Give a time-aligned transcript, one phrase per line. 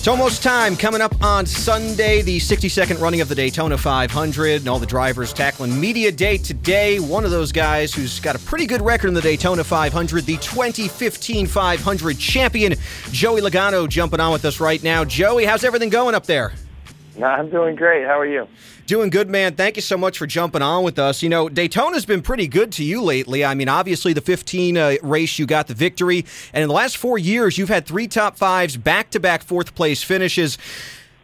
[0.00, 0.78] It's almost time.
[0.78, 5.30] Coming up on Sunday, the 62nd running of the Daytona 500, and all the drivers
[5.34, 6.98] tackling Media Day today.
[6.98, 10.38] One of those guys who's got a pretty good record in the Daytona 500, the
[10.38, 12.76] 2015 500 champion,
[13.12, 15.04] Joey Logano, jumping on with us right now.
[15.04, 16.54] Joey, how's everything going up there?
[17.22, 18.06] I'm doing great.
[18.06, 18.46] How are you?
[18.86, 19.54] Doing good, man.
[19.54, 21.22] Thank you so much for jumping on with us.
[21.22, 23.44] You know, Daytona's been pretty good to you lately.
[23.44, 26.24] I mean, obviously, the 15 uh, race, you got the victory.
[26.52, 29.74] And in the last four years, you've had three top fives, back to back fourth
[29.74, 30.58] place finishes.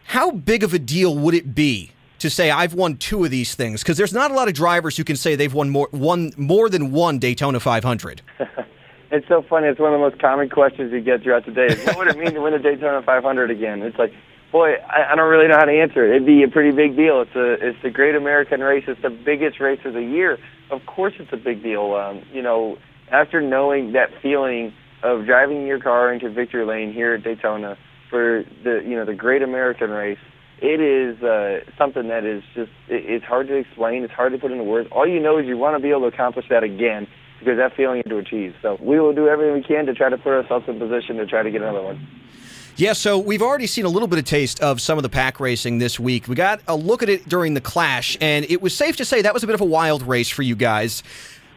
[0.05, 3.55] How big of a deal would it be to say I've won two of these
[3.55, 3.83] things?
[3.83, 6.69] Because there's not a lot of drivers who can say they've won more, one, more
[6.69, 8.21] than one Daytona 500.
[9.11, 9.67] it's so funny.
[9.67, 11.65] It's one of the most common questions you get throughout the day.
[11.65, 13.81] Is, what would it mean to win a Daytona 500 again?
[13.81, 14.13] It's like,
[14.51, 16.15] boy, I, I don't really know how to answer it.
[16.15, 17.21] It'd be a pretty big deal.
[17.21, 18.83] It's a it's the Great American Race.
[18.87, 20.37] It's the biggest race of the year.
[20.69, 21.93] Of course, it's a big deal.
[21.93, 22.77] Um, you know,
[23.11, 24.73] after knowing that feeling
[25.03, 27.77] of driving your car into victory lane here at Daytona
[28.09, 30.19] for the you know the Great American Race,
[30.61, 34.03] it is uh, something that is just it, it's hard to explain.
[34.03, 34.89] It's hard to put into words.
[34.91, 37.07] All you know is you want to be able to accomplish that again
[37.39, 38.55] because that feeling to achieve.
[38.61, 41.25] So we will do everything we can to try to put ourselves in position to
[41.27, 42.07] try to get another one.
[42.77, 45.39] Yeah, so we've already seen a little bit of taste of some of the pack
[45.39, 46.27] racing this week.
[46.27, 49.23] We got a look at it during the clash, and it was safe to say
[49.23, 51.01] that was a bit of a wild race for you guys.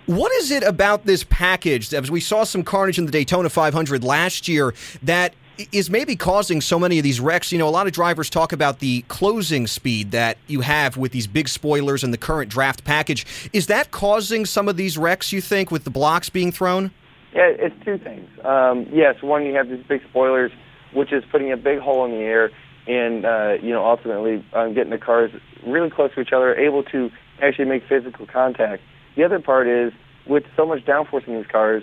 [0.07, 4.03] What is it about this package, as we saw some carnage in the Daytona 500
[4.03, 5.35] last year, that
[5.73, 7.53] is maybe causing so many of these wrecks?
[7.53, 11.13] You know, a lot of drivers talk about the closing speed that you have with
[11.13, 13.27] these big spoilers and the current draft package.
[13.53, 16.93] Is that causing some of these wrecks, you think, with the blocks being thrown?
[17.35, 18.27] Yeah, it's two things.
[18.43, 20.51] Um, yes, one, you have these big spoilers
[20.93, 22.51] which is putting a big hole in the air
[22.87, 25.31] and uh, you know ultimately um, getting the cars
[25.67, 27.11] really close to each other, able to
[27.43, 28.83] actually make physical contact.
[29.17, 29.93] The other part is
[30.27, 31.83] with so much downforce in these cars,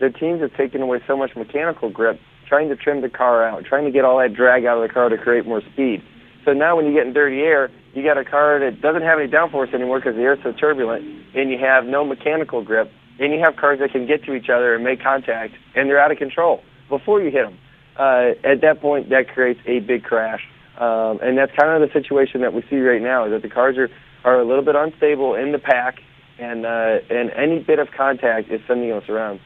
[0.00, 3.64] the teams have taken away so much mechanical grip, trying to trim the car out,
[3.64, 6.02] trying to get all that drag out of the car to create more speed.
[6.44, 9.18] So now when you get in dirty air, you got a car that doesn't have
[9.18, 13.32] any downforce anymore because the air's so turbulent, and you have no mechanical grip, and
[13.32, 16.12] you have cars that can get to each other and make contact, and they're out
[16.12, 17.58] of control before you hit them
[17.98, 20.46] uh, at that point, that creates a big crash.
[20.78, 23.48] Um, and that's kind of the situation that we see right now is that the
[23.48, 23.90] cars are,
[24.24, 26.00] are a little bit unstable in the pack,
[26.38, 29.40] and, uh, and any bit of contact is sending us around.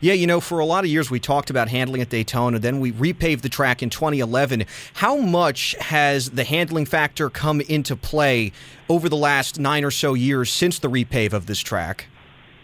[0.00, 2.58] Yeah, you know, for a lot of years we talked about handling at Daytona.
[2.58, 4.64] Then we repaved the track in 2011.
[4.94, 8.52] How much has the handling factor come into play
[8.88, 12.06] over the last nine or so years since the repave of this track?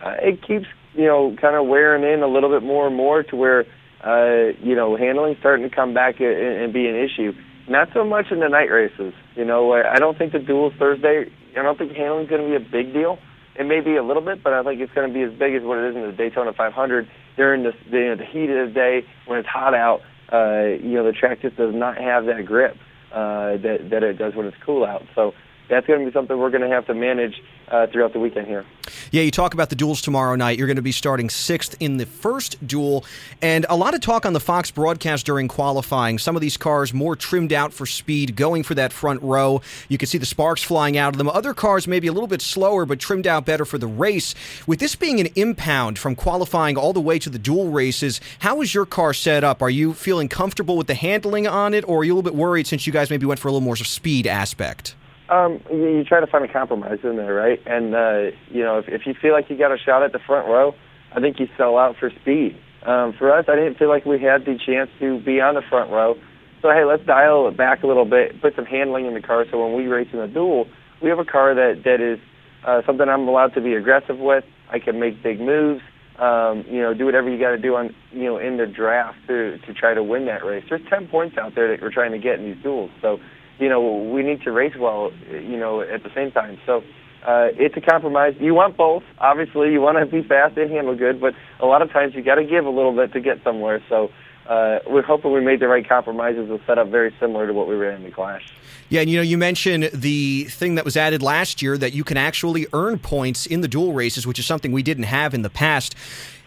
[0.03, 3.23] Uh, it keeps, you know, kind of wearing in a little bit more and more
[3.23, 3.67] to where
[4.07, 7.33] uh, you know, handling starting to come back and, and be an issue.
[7.69, 9.13] Not so much in the night races.
[9.35, 11.31] You know, I don't think the duels Thursday.
[11.59, 13.19] I don't think handling's going to be a big deal.
[13.59, 15.55] It may be a little bit, but I think it's going to be as big
[15.55, 18.51] as what it is in the Daytona 500 during the the, you know, the heat
[18.51, 20.03] of the day when it's hot out.
[20.33, 22.77] Uh, you know, the track just does not have that grip
[23.13, 25.03] uh, that that it does when it's cool out.
[25.15, 25.33] So
[25.69, 28.47] that's going to be something we're going to have to manage uh, throughout the weekend
[28.47, 28.65] here.
[29.11, 30.59] Yeah, you talk about the duels tomorrow night.
[30.59, 33.05] You're going to be starting sixth in the first duel,
[33.43, 36.19] and a lot of talk on the Fox broadcast during qualifying.
[36.19, 39.61] Some of these cars more trimmed out for speed, going for that front row.
[39.89, 41.29] You can see the sparks flying out of them.
[41.29, 44.35] Other cars maybe a little bit slower, but trimmed out better for the race.
[44.67, 48.61] With this being an impound from qualifying all the way to the duel races, how
[48.61, 49.63] is your car set up?
[49.63, 52.39] Are you feeling comfortable with the handling on it, or are you a little bit
[52.39, 54.95] worried since you guys maybe went for a little more speed aspect?
[55.29, 57.61] Um, you, you try to find a compromise in there, right?
[57.67, 60.21] And uh, you know, if, if you feel like you got a shot at the
[60.25, 60.75] front row,
[61.15, 62.57] I think you sell out for speed.
[62.87, 65.63] Um, for us, I didn't feel like we had the chance to be on the
[65.69, 66.15] front row.
[66.63, 69.45] So hey, let's dial it back a little bit, put some handling in the car.
[69.51, 70.67] So when we race in the duel,
[71.03, 72.19] we have a car that that is
[72.67, 74.45] uh, something I'm allowed to be aggressive with.
[74.71, 75.83] I can make big moves.
[76.19, 79.19] Um, you know, do whatever you got to do on you know in the draft
[79.27, 80.65] to to try to win that race.
[80.69, 82.91] There's 10 points out there that we're trying to get in these duels.
[83.03, 83.19] So
[83.59, 86.59] you know, we need to race well, you know, at the same time.
[86.67, 86.83] So
[87.27, 88.35] uh, it's a compromise.
[88.39, 89.03] You want both.
[89.19, 92.23] Obviously, you want to be fast and handle good, but a lot of times you
[92.23, 93.83] got to give a little bit to get somewhere.
[93.89, 94.11] So
[94.49, 97.67] uh, we're hoping we made the right compromises and set up very similar to what
[97.67, 98.53] we ran in the Clash.
[98.89, 102.05] Yeah, and you know, you mentioned the thing that was added last year that you
[102.05, 105.43] can actually earn points in the duel races, which is something we didn't have in
[105.43, 105.97] the past.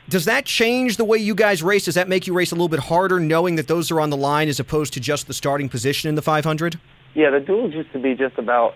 [0.07, 1.85] Does that change the way you guys race?
[1.85, 4.17] Does that make you race a little bit harder, knowing that those are on the
[4.17, 6.79] line as opposed to just the starting position in the 500?
[7.15, 8.75] Yeah, the duels used to be just about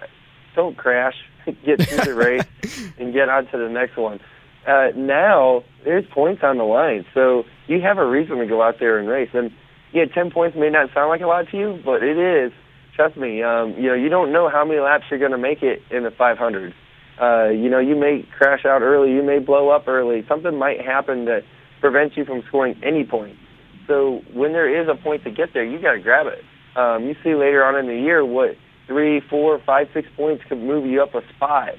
[0.56, 1.16] don't crash,
[1.46, 4.20] get through the race, and get on to the next one.
[4.68, 8.76] Uh, now there's points on the line, so you have a reason to go out
[8.80, 9.30] there and race.
[9.34, 9.52] And
[9.92, 12.52] yeah, ten points may not sound like a lot to you, but it is.
[12.96, 13.42] Trust me.
[13.42, 16.04] Um, you know, you don't know how many laps you're going to make it in
[16.04, 16.74] the 500.
[17.22, 20.24] Uh, you know, you may crash out early, you may blow up early.
[20.28, 21.44] Something might happen that
[21.82, 23.40] prevents you from scoring any points.
[23.88, 26.44] So when there is a point to get there, you got to grab it.
[26.76, 28.56] Um, you see later on in the year what
[28.88, 31.70] three, four, five, six points could move you up a spot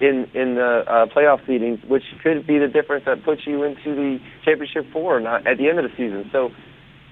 [0.00, 3.94] in in the uh, playoff seedings, which could be the difference that puts you into
[3.94, 6.28] the championship four not at the end of the season.
[6.32, 6.50] So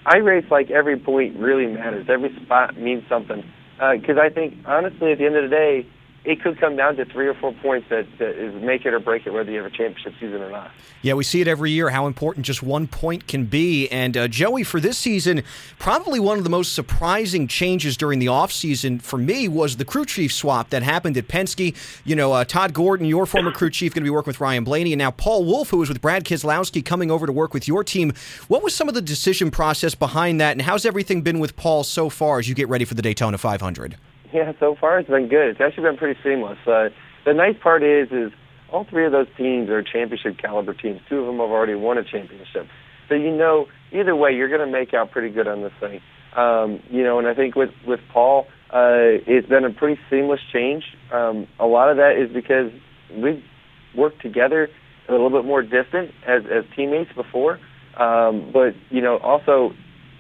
[0.04, 2.06] I race like every point really matters.
[2.08, 3.42] Every spot means something
[3.76, 5.86] because uh, I think honestly, at the end of the day,
[6.24, 9.00] it could come down to three or four points that, that is make it or
[9.00, 10.70] break it, whether you have a championship season or not.
[11.02, 13.88] Yeah, we see it every year how important just one point can be.
[13.88, 15.42] And uh, Joey, for this season,
[15.80, 20.04] probably one of the most surprising changes during the offseason for me was the crew
[20.04, 21.74] chief swap that happened at Penske.
[22.04, 24.62] You know, uh, Todd Gordon, your former crew chief, going to be working with Ryan
[24.62, 27.66] Blaney, and now Paul Wolfe, who was with Brad Keselowski, coming over to work with
[27.66, 28.12] your team.
[28.46, 31.82] What was some of the decision process behind that, and how's everything been with Paul
[31.82, 33.96] so far as you get ready for the Daytona 500?
[34.32, 35.50] Yeah, so far it's been good.
[35.50, 36.58] It's actually been pretty seamless.
[36.66, 36.88] Uh,
[37.24, 38.32] the nice part is, is
[38.72, 41.00] all three of those teams are championship caliber teams.
[41.08, 42.66] Two of them have already won a championship.
[43.08, 46.00] So you know, either way, you're going to make out pretty good on this thing.
[46.34, 50.40] Um, you know, and I think with with Paul, uh, it's been a pretty seamless
[50.52, 50.84] change.
[51.12, 52.72] Um, a lot of that is because
[53.22, 53.42] we've
[53.94, 54.68] worked together
[55.08, 57.60] a little bit more distant as as teammates before.
[58.00, 59.72] Um, but you know, also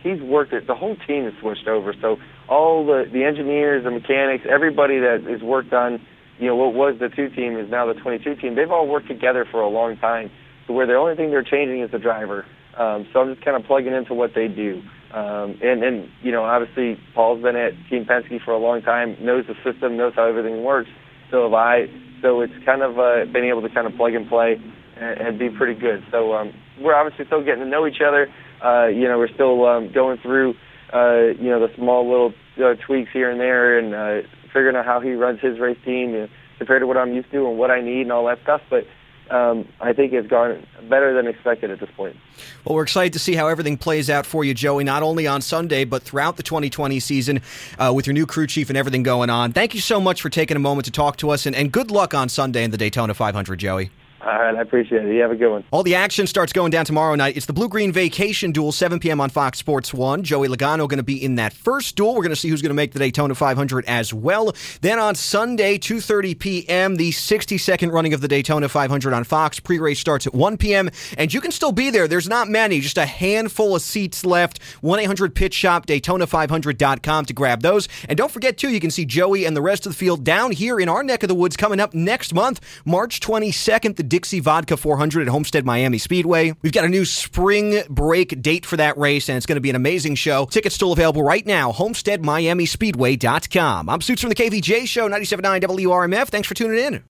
[0.02, 0.66] he's worked it.
[0.66, 1.94] The whole team has switched over.
[2.02, 2.16] So
[2.48, 6.00] all the the engineers, the mechanics, everybody that has worked on,
[6.38, 8.54] you know, what was the two team is now the 22 team.
[8.54, 10.30] They've all worked together for a long time.
[10.66, 12.44] So where the only thing they're changing is the driver.
[12.78, 14.82] Um, so I'm just kind of plugging into what they do.
[15.12, 19.16] Um, and and you know, obviously Paul's been at Team Penske for a long time,
[19.20, 20.88] knows the system, knows how everything works.
[21.30, 21.86] So have I.
[22.22, 24.56] So it's kind of uh, been able to kind of plug and play
[24.96, 26.04] and, and be pretty good.
[26.10, 28.28] So um, we're obviously still getting to know each other.
[28.64, 30.54] Uh, you know, we're still um, going through,
[30.92, 34.84] uh, you know, the small little uh, tweaks here and there, and uh, figuring out
[34.84, 36.26] how he runs his race team uh,
[36.58, 38.60] compared to what I'm used to and what I need and all that stuff.
[38.68, 38.86] But
[39.30, 42.16] um, I think it's gone better than expected at this point.
[42.64, 45.40] Well, we're excited to see how everything plays out for you, Joey, not only on
[45.40, 47.40] Sunday, but throughout the 2020 season
[47.78, 49.52] uh, with your new crew chief and everything going on.
[49.52, 51.90] Thank you so much for taking a moment to talk to us, and, and good
[51.90, 53.90] luck on Sunday in the Daytona 500, Joey.
[54.24, 55.12] All right, I appreciate it.
[55.12, 55.64] You have a good one.
[55.72, 57.36] All the action starts going down tomorrow night.
[57.36, 59.20] It's the Bluegreen Vacation Duel, 7 p.m.
[59.20, 60.22] on Fox Sports 1.
[60.22, 62.14] Joey Logano going to be in that first duel.
[62.14, 64.54] We're going to see who's going to make the Daytona 500 as well.
[64.80, 69.58] Then on Sunday, 2.30 p.m., the 60-second running of the Daytona 500 on Fox.
[69.58, 70.88] Pre-race starts at 1 p.m.,
[71.18, 72.06] and you can still be there.
[72.06, 74.60] There's not many, just a handful of seats left.
[74.84, 77.88] 1-800-PIT SHOP, Daytona500.com to grab those.
[78.08, 80.52] And don't forget, too, you can see Joey and the rest of the field down
[80.52, 84.40] here in our neck of the woods coming up next month, March 22nd, the Dixie
[84.40, 86.52] Vodka 400 at Homestead Miami Speedway.
[86.60, 89.70] We've got a new spring break date for that race, and it's going to be
[89.70, 90.44] an amazing show.
[90.44, 93.88] Tickets still available right now, homesteadmiamispeedway.com.
[93.88, 96.28] I'm Suits from the KVJ Show, 97.9 WRMF.
[96.28, 97.00] Thanks for tuning in.